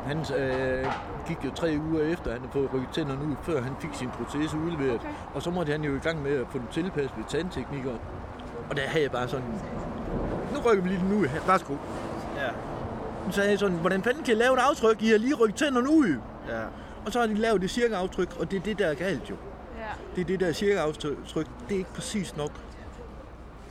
[0.09, 0.85] han øh,
[1.27, 4.09] gik jo tre uger efter, han havde fået rykket tænderne ud, før han fik sin
[4.09, 4.99] protese udleveret.
[4.99, 5.09] Okay.
[5.33, 7.97] Og så måtte han jo i gang med at få den tilpasset ved tandteknikere.
[8.69, 9.45] Og der havde jeg bare sådan,
[10.53, 11.73] nu rykker vi lige den ud her, værsgo.
[12.37, 12.49] Ja,
[13.27, 15.01] Så sagde jeg sådan, hvordan fanden kan jeg lave et aftryk?
[15.03, 16.19] I har lige rykket tænderne ud.
[16.49, 16.61] ja.
[17.05, 19.29] Og så har de lavet det cirka aftryk, og det er det, der er galt
[19.29, 19.35] jo.
[19.77, 19.83] Ja.
[20.15, 21.17] Det er det der cirka aftryk,
[21.69, 22.51] det er ikke præcis nok.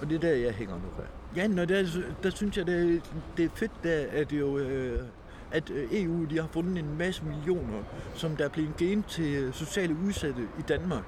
[0.01, 1.05] Og det er der, jeg hænger nu her.
[1.43, 1.87] Ja, når der,
[2.23, 3.03] der synes jeg, det
[3.37, 5.03] det er fedt, der, at, jo, øh,
[5.51, 7.83] at øh, EU de har fundet en masse millioner,
[8.15, 11.05] som der er blevet gemt til sociale udsatte i Danmark,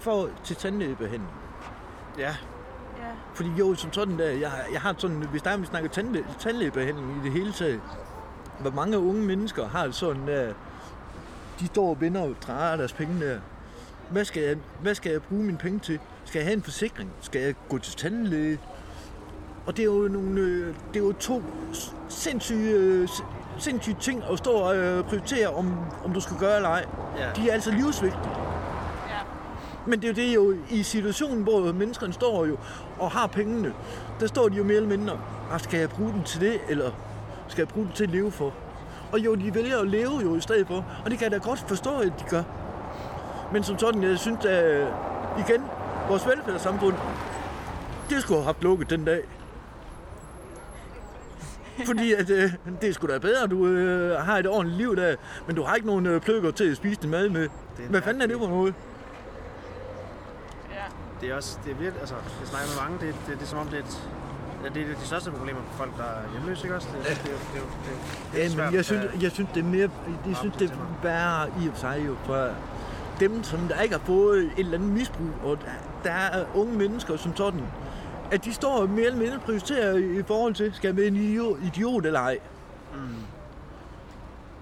[0.00, 1.32] for til tandlægebehandling.
[2.18, 2.36] Ja,
[2.98, 3.10] Ja.
[3.34, 6.24] Fordi jo, som sådan der, jeg, jeg har sådan, hvis der er, vi snakker tandlæge,
[6.38, 7.80] tandlægebehandling i det hele taget,
[8.60, 10.52] hvor mange unge mennesker har sådan der,
[11.60, 13.38] de står og vender og drejer deres penge der.
[14.10, 16.00] Hvad skal, jeg, hvad skal jeg bruge mine penge til?
[16.26, 17.10] Skal jeg have en forsikring?
[17.20, 18.58] Skal jeg gå til tandlæge?
[19.66, 21.42] Og det er jo, nogle, øh, det er jo to
[22.08, 23.08] sindssyge, øh,
[23.58, 26.84] sindssyge ting at stå og øh, prioritere, om, om du skal gøre eller ej.
[27.18, 27.28] ja.
[27.36, 28.20] De er altså livsvigtige.
[29.08, 29.18] Ja.
[29.86, 32.56] Men det er jo det jo i situationen, hvor menneskerne står jo
[32.98, 33.72] og har pengene.
[34.20, 35.18] Der står de jo mere eller mindre,
[35.52, 36.90] "Ah, skal jeg bruge den til det, eller
[37.48, 38.52] skal jeg bruge den til at leve for?
[39.12, 41.48] Og jo, de vælger at leve jo i stedet for, og det kan jeg da
[41.48, 42.42] godt forstå, at de gør.
[43.52, 44.86] Men som sådan, jeg synes, at
[45.38, 45.62] igen,
[46.08, 46.94] vores velfærdssamfund,
[48.10, 49.22] det skulle have haft lukket den dag.
[51.86, 55.16] Fordi at, øh, det er sgu da bedre, du øh, har et ordentligt liv der,
[55.46, 57.48] men du har ikke nogen øh, pløkker til at spise din mad med.
[57.76, 58.74] Det Hvad fanden er det for noget?
[60.70, 60.82] Ja.
[61.20, 63.46] Det er også, det er virkelig, altså, jeg snakker med mange, det, det, det er
[63.46, 64.08] som om, det er, et,
[64.64, 66.88] ja, det er de største problemer for folk, der er hjemløse, ikke også?
[66.92, 67.62] Det, det, det, det, det,
[68.32, 69.90] det er Ja, men jeg synes, jeg synes, det er mere,
[70.26, 72.50] jeg synes, det er værre i og for sig jo for
[73.20, 75.70] dem, som der ikke har fået et eller andet misbrug, og der,
[76.04, 77.62] der er unge mennesker som sådan,
[78.30, 82.06] at de står mere eller mindre prioriterer i forhold til, skal være en idiot, idiot
[82.06, 82.38] eller ej.
[82.94, 82.98] Mm.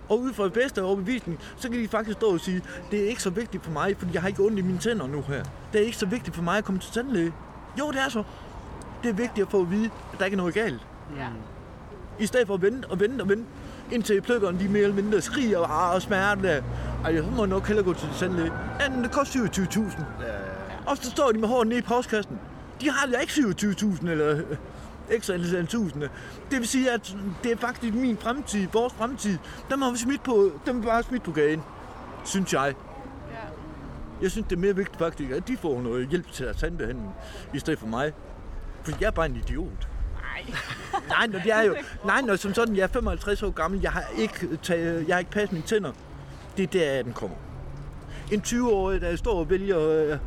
[0.09, 3.23] Og ud fra bedste overbevisning, så kan de faktisk stå og sige, det er ikke
[3.23, 5.45] så vigtigt for mig, fordi jeg har ikke ondt i mine tænder nu her.
[5.73, 7.33] Det er ikke så vigtigt for mig at komme til tandlæge.
[7.79, 8.23] Jo, det er så.
[9.03, 10.87] Det er vigtigt at få at vide, at der ikke er noget galt.
[11.17, 11.27] Ja.
[12.19, 13.45] I stedet for at vente og vente og vente,
[13.93, 16.65] indtil pløkkerne de mere eller mindre skriger og, og smerte.
[17.05, 18.53] Ej, så må jeg nok hellere gå til tandlæge.
[18.81, 20.03] Anden, det koster 27.000.
[20.21, 20.41] Ja, ja, ja.
[20.87, 22.39] Og så står de med hården nede i postkassen.
[22.81, 24.57] De har da ikke 27.000 eller øh,
[25.11, 26.03] ekstra eller 1000.
[26.51, 29.39] Det vil sige, at det er faktisk min fremtid, vores fremtid.
[29.71, 31.63] Den har vi smidt på, den er bare smidt på gaden.
[32.25, 32.75] Synes jeg.
[33.31, 33.37] Ja.
[34.23, 37.15] Jeg synes, det er mere vigtigt faktisk, at de får noget hjælp til deres tandbehandling,
[37.55, 38.13] i stedet for mig.
[38.83, 39.89] For jeg er bare en idiot.
[40.35, 40.55] Nej.
[41.09, 43.93] Nej, når jeg er jo, nej, når som sådan, jeg er 55 år gammel, jeg
[43.93, 45.93] har ikke, taget, jeg har ikke passet mine tænder.
[46.57, 47.37] Det er der, den kommer.
[48.33, 50.19] En 20-årig, der står og vælger, øh,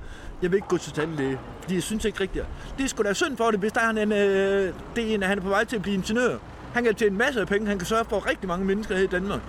[0.42, 2.46] jeg vil ikke gå til tandlæge, fordi jeg synes ikke rigtigt.
[2.78, 5.24] Det er sgu da synd for det, hvis der er en, øh, det er en,
[5.24, 6.38] han er på vej til at blive ingeniør.
[6.74, 9.08] Han kan tjene masser af penge, han kan sørge for rigtig mange mennesker her i
[9.08, 9.42] Danmark.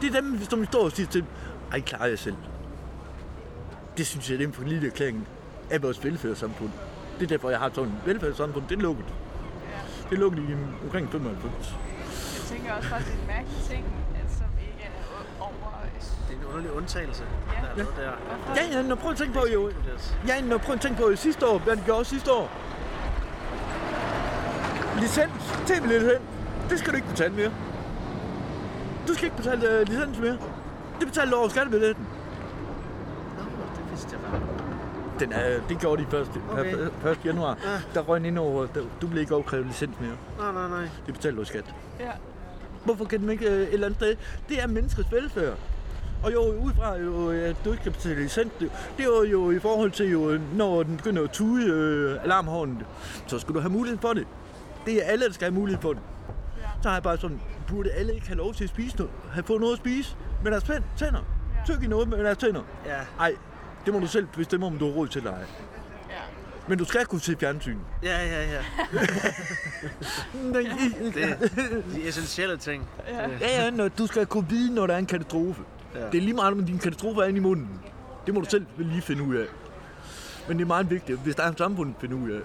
[0.00, 1.24] Det er dem, som står og siger til,
[1.72, 2.36] ej, klarer jeg selv.
[3.96, 5.28] Det synes jeg, det er en for lille erklæring
[5.70, 6.70] af vores velfærdssamfund.
[7.18, 9.04] Det er derfor, jeg har sådan et velfærdssamfund, det er lukket.
[10.14, 11.76] Det lukkede i omkring 95.
[12.50, 13.84] Jeg tænker også bare, at det er en mærkelig ting,
[14.38, 15.70] som ikke er over...
[16.28, 17.60] Det er en underlig undtagelse, Ja.
[17.62, 18.12] der er noget der.
[18.56, 19.70] Ja, ja, når prøv at tænke på, jo.
[20.28, 22.50] Ja, når prøv at tænke på sidste år, hvad de gjorde sidste år.
[25.00, 26.20] Licens, tv-licens,
[26.70, 27.50] det skal du ikke betale mere.
[29.08, 30.38] Du skal ikke betale uh, licens mere.
[31.00, 32.06] Det betaler du over skattebilletten.
[33.38, 33.42] Nå,
[33.76, 34.40] det vidste jeg bare.
[35.20, 36.74] Den er, det gjorde de først, Okay.
[37.02, 37.10] okay.
[37.10, 37.18] 1.
[37.24, 37.58] januar.
[37.64, 37.80] Ja.
[37.94, 40.16] Der røg den ind over, der, du bliver ikke opkrævet licens mere.
[40.38, 40.88] Nej, nej, nej.
[41.06, 41.74] Det betaler du i skat.
[42.00, 42.10] Ja.
[42.84, 44.16] Hvorfor kan den ikke øh, et eller andet sted?
[44.48, 45.54] Det er menneskers velfærd.
[46.22, 49.50] Og jo, ud fra jo, at du ikke kan betale licens, det, det er jo,
[49.50, 52.82] i forhold til, jo, når den begynder at tude øh, alarmhornen,
[53.26, 54.26] så skal du have mulighed for det.
[54.86, 56.02] Det er alle, der skal have mulighed for det.
[56.60, 56.66] Ja.
[56.82, 59.44] Så har jeg bare sådan, burde alle ikke have lov til at spise noget, have
[59.44, 61.20] fået noget at spise med deres tæn- tænder?
[61.58, 61.72] Ja.
[61.74, 62.62] Tyk i noget med deres tænder?
[62.86, 63.34] Ja, Nej,
[63.84, 65.32] det må du selv bestemme, om du har råd til ej.
[66.10, 66.14] Ja.
[66.68, 67.78] Men du skal kunne se fjernsyn.
[68.02, 68.60] Ja, ja, ja.
[70.34, 70.62] Nej,
[71.14, 71.36] Det er
[71.94, 72.88] de essentielle ting.
[73.08, 73.28] Ja.
[73.40, 75.62] Ja, ja, når du skal kunne vide, når der er en katastrofe.
[75.94, 76.00] Ja.
[76.00, 77.80] Det er lige meget, om din katastrofe er inde i munden.
[78.26, 79.46] Det må du selv lige finde ud af.
[80.48, 82.40] Men det er meget vigtigt, hvis der er en samfund finde ud af,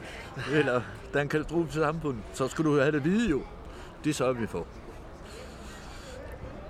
[0.54, 0.82] eller
[1.14, 3.42] der er en katastrofe til samfundet, så skal du have det at vide jo.
[4.04, 4.66] Det sørger vi for.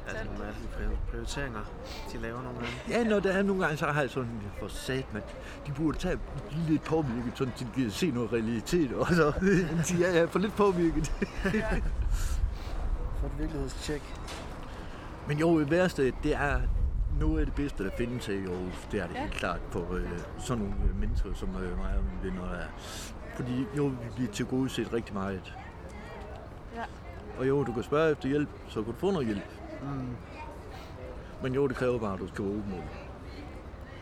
[0.09, 1.59] Altså, nogle af de prior- prioriteringer,
[2.13, 2.73] de laver nogle gange.
[2.89, 5.21] Ja, når der er nogle gange, så har jeg sådan, for sat, man,
[5.67, 6.19] de burde tage
[6.49, 9.31] blive lidt påvirket, sådan de kan se noget realitet, og så
[9.89, 11.07] de er for lidt påvirket.
[13.19, 14.01] For et virkelighedstjek.
[15.27, 16.59] Men jo, det værste, det er
[17.19, 18.87] noget af det bedste, der findes her i Aarhus.
[18.91, 19.21] Det er det Ja.
[19.21, 22.65] helt klart for øh, sådan nogle øh, mennesker, som øh, mig og mine venner er.
[23.35, 25.53] Fordi jo, vi bliver til gode set rigtig meget.
[26.75, 26.83] Ja.
[27.39, 29.43] Og jo, du kan spørge efter hjælp, så kan du få noget hjælp.
[29.81, 30.15] Mm.
[31.43, 32.73] Men jo, det kræver bare, at du skal være åben.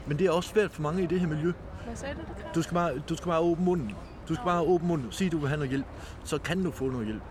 [0.07, 1.51] Men det er også svært for mange i det her miljø.
[1.85, 2.53] Hvad sagde du, det kræver?
[2.53, 3.91] Du skal bare, du skal bare åbne munden.
[4.29, 5.11] Du skal bare åbne munden.
[5.11, 5.85] Sige, du vil have noget hjælp.
[6.23, 7.21] Så kan du få noget hjælp.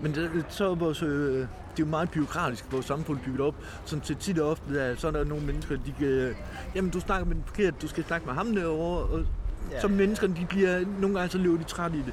[0.00, 1.08] Men det, så er vores, øh,
[1.38, 1.46] det er
[1.80, 3.54] jo meget byråkratisk, vores samfund bygget op.
[3.84, 6.06] Sådan til tit og ofte, der, så er der nogle mennesker, de kan...
[6.06, 6.36] øh,
[6.74, 9.02] Jamen, du snakker med den forkert, du skal snakke med ham derovre.
[9.04, 9.24] Og
[9.70, 9.80] Ja.
[9.80, 10.84] så menneskerne, de bliver...
[11.00, 12.12] Nogle gange så løber de træt i det.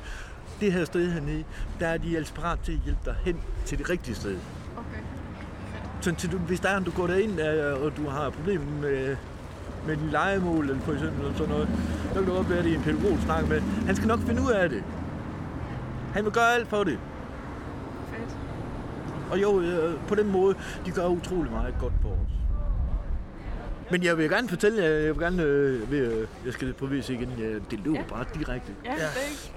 [0.61, 1.43] Det her sted hernede,
[1.79, 4.37] der er de altså parat til at hjælpe dig hen til det rigtige sted.
[6.01, 8.65] Så til, du, hvis der er en, du går derind, øh, og du har problemer
[8.81, 9.15] med,
[9.87, 11.67] med din legemål, eller for eksempel, eller sådan noget,
[12.07, 13.61] så kan det godt være, det en pædagog, du snakker med.
[13.61, 14.83] Han skal nok finde ud af det.
[16.13, 16.99] Han vil gøre alt for det.
[18.11, 18.37] Fedt.
[19.31, 22.31] Og jo, øh, på den måde, de gør utrolig meget godt for os.
[23.91, 27.09] Men jeg vil gerne fortælle jeg vil gerne, øh, ved, øh, jeg skal på vis
[27.09, 28.03] igen, ja, det løber Ja.
[28.15, 28.71] bare direkte.
[28.85, 28.91] Ja.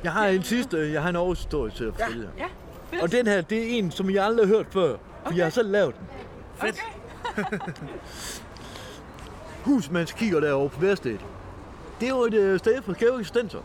[0.05, 2.05] Jeg har en sidste, jeg har en årshistorie til at Ja.
[2.07, 2.29] fortælle.
[2.39, 2.45] Ja,
[2.91, 3.03] fedt.
[3.03, 5.37] Og den her, det er en, som jeg aldrig har hørt før, for Okay.
[5.37, 6.07] jeg har selv lavet den.
[6.57, 6.81] Fedt.
[9.65, 11.21] hus, man kigger derovre på Værstedet.
[12.01, 13.59] Det er jo et øh, sted for skæve eksistenser.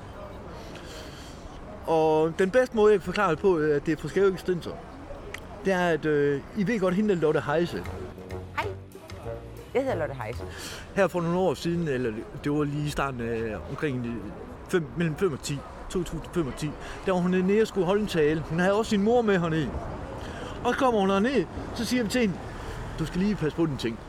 [1.88, 4.28] Og den bedste måde, jeg kan forklare det på, øh, at det er for skæve
[4.28, 4.72] eksistenser,
[5.66, 7.84] det er, at øh, I ved godt, hende der Lotte Heise.
[9.74, 10.44] Jeg hedder Lotte Heise.
[10.96, 14.14] Her for nogle år siden, eller det var lige i starten af omkring de
[14.70, 16.72] fem, mellem 5 og 10, 2005 og 10,
[17.06, 18.44] der var hun nede og skulle holde en tale.
[18.50, 19.70] Hun havde også sin mor med hernede.
[20.64, 22.36] Og så kommer hun herned, så siger vi til hende,
[23.00, 24.00] du skal lige passe på den ting.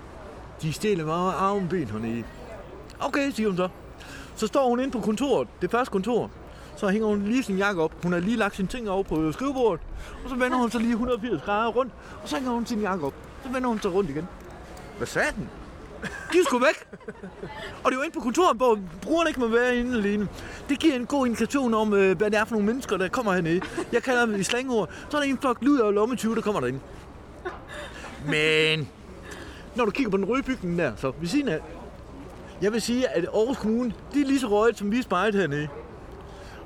[0.63, 2.25] De stjæler meget armben hernede.
[3.01, 3.69] Okay, siger hun så.
[4.37, 6.31] Så står hun inde på kontoret, det første kontor.
[6.77, 8.03] Så hænger hun lige sin jakke op.
[8.03, 9.81] Hun har lige lagt sine ting over på skrivebordet.
[10.25, 11.93] Og så vender hun sig lige 180 grader rundt.
[12.23, 13.15] Og så hænger hun sin jakke op.
[13.43, 14.29] Så vender hun sig rundt igen.
[14.99, 15.49] Hvad sagde den?
[16.03, 16.99] De er sgu væk.
[17.85, 20.29] Og det er jo inde på kontoret, hvor brugerne ikke må være inde alene.
[20.69, 23.33] Det giver en god indikation om, øh, hvad det er for nogle mennesker, der kommer
[23.33, 23.61] hernede.
[23.93, 24.91] Jeg kalder dem i slangord.
[25.09, 26.81] Så er der en flok luder og lommetyve, der kommer derinde.
[28.27, 28.89] Men
[29.77, 31.61] når du kigger på den røde bygning der, så ved siden af,
[32.63, 35.41] jeg vil sige, at Aarhus Kommune, de er lige så røget, som vi er spejlet
[35.41, 35.69] hernede.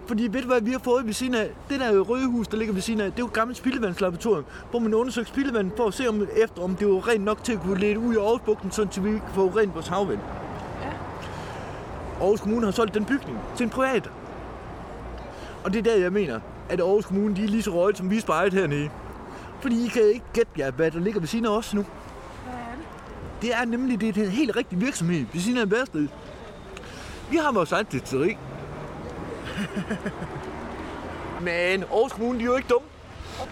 [0.06, 2.56] Fordi ved du hvad, vi har fået ved siden af, det der røde hus, der
[2.56, 5.86] ligger ved siden af, det er jo et gammelt spildevandslaboratorium, hvor man undersøger spildevand for
[5.86, 8.16] at se om, efter, om det var rent nok til at kunne lede ud i
[8.16, 10.18] Aarhusbugten, så vi kan få rent vores havvand.
[10.82, 10.92] Ja.
[12.20, 14.10] Aarhus Kommune har solgt den bygning til en privat.
[15.64, 18.10] Og det er der, jeg mener, at Aarhus Kommune, de er lige så røget, som
[18.10, 18.90] vi er spejlet hernede.
[19.64, 21.82] Fordi I kan ikke gætte jer, hvad der ligger ved siden af os nu.
[21.82, 23.42] Hvad er det?
[23.42, 26.08] Det er nemlig det, det er en helt rigtig virksomhed ved siden af Værsted.
[27.30, 28.36] Vi har vores eget distillery.
[31.46, 32.88] Men Aarhus Kommune, de er jo ikke dumme.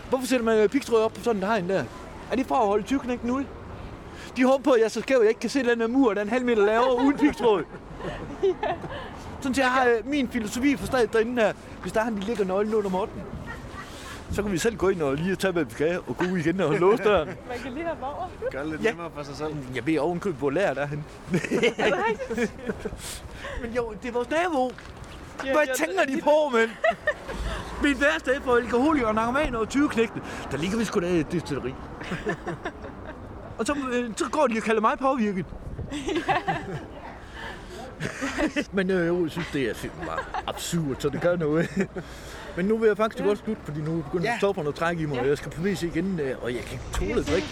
[0.09, 1.85] Hvorfor sætter man pigtråd op på sådan en hegn der?
[2.31, 3.47] Er det for at holde tyvknægten ude?
[4.37, 6.15] De håber på, at jeg så skæv, at jeg ikke kan se den der mur,
[6.15, 7.65] der er en halv meter lavere uden pigtråd.
[9.41, 11.53] Sådan til jeg har øh, min filosofi for stedet derinde her.
[11.83, 13.23] Hvis der er han, de ligger nøglen under måtten.
[14.33, 16.39] Så kan vi selv gå ind og lige tage, hvad vi skal, og gå ud
[16.39, 17.29] igen og låse døren.
[17.49, 18.29] Man kan lige have over.
[18.51, 18.91] Gør det lidt Ja.
[18.91, 19.55] nemmere for sig selv.
[19.75, 21.05] Jeg ved ovenkøbet, hvor lærer der han.
[23.63, 24.71] Men jo, det er vores nabo.
[25.43, 26.71] Hvad tænker de på, mand?
[27.83, 30.21] Mit værste for alkoholikere, narkomaner og 20 knægte.
[30.51, 31.75] Der ligger vi sgu da i et distilleri.
[33.59, 35.47] og så, øh, så går de og kalder mig påvirket.
[38.73, 40.11] Men øh, jo, jeg synes, det er simpelthen
[40.47, 41.69] absurd, så det gør noget.
[42.57, 44.33] Men nu vil jeg faktisk godt slutte, fordi nu begynder Ja.
[44.33, 44.39] ja.
[44.39, 46.73] stofferne at trække i mig, og jeg skal på vis igen, øh, og jeg kan
[46.73, 47.49] ikke tåle at drikke.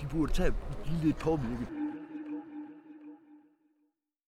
[0.00, 0.52] De burde tage
[1.02, 1.81] lidt påvirket.